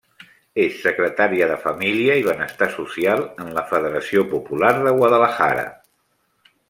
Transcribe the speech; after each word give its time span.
És 0.61 0.77
secretària 0.85 1.49
de 1.51 1.57
família 1.65 2.15
i 2.21 2.25
benestar 2.29 2.69
social 2.77 3.21
en 3.45 3.53
la 3.59 3.65
federació 3.75 4.25
popular 4.33 4.73
de 4.89 4.95
Guadalajara. 5.03 5.67